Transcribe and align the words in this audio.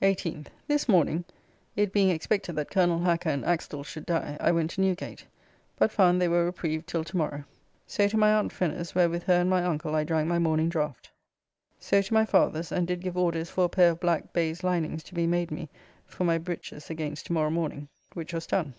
18th. 0.00 0.46
This 0.68 0.88
morning, 0.88 1.22
it 1.76 1.92
being 1.92 2.08
expected 2.08 2.56
that 2.56 2.70
Colonel 2.70 3.00
Hacker 3.00 3.28
and 3.28 3.44
Axtell 3.44 3.82
should 3.84 4.06
die, 4.06 4.38
I 4.40 4.52
went 4.52 4.70
to 4.70 4.80
Newgate, 4.80 5.26
but 5.76 5.92
found 5.92 6.18
they 6.18 6.28
were 6.30 6.46
reprieved 6.46 6.86
till 6.86 7.04
to 7.04 7.16
morrow. 7.18 7.44
So 7.86 8.08
to 8.08 8.16
my 8.16 8.32
aunt 8.32 8.54
Fenner's, 8.54 8.94
where 8.94 9.10
with 9.10 9.24
her 9.24 9.38
and 9.42 9.50
my 9.50 9.62
uncle 9.62 9.94
I 9.94 10.04
drank 10.04 10.28
my 10.28 10.38
morning 10.38 10.70
draft. 10.70 11.10
So 11.78 12.00
to 12.00 12.14
my 12.14 12.24
father's, 12.24 12.72
and 12.72 12.86
did 12.86 13.02
give 13.02 13.18
orders 13.18 13.50
for 13.50 13.64
a 13.64 13.68
pair 13.68 13.90
of 13.90 14.00
black 14.00 14.32
baize 14.32 14.64
linings 14.64 15.02
to 15.02 15.14
be 15.14 15.26
made 15.26 15.50
me 15.50 15.68
for 16.06 16.24
my 16.24 16.38
breeches 16.38 16.88
against 16.88 17.26
to 17.26 17.34
morrow 17.34 17.50
morning, 17.50 17.88
which 18.14 18.32
was 18.32 18.46
done. 18.46 18.72